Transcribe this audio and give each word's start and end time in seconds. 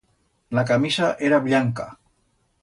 La 0.59 0.63
camisa 0.71 1.09
era 1.29 1.41
bllanca. 1.49 1.87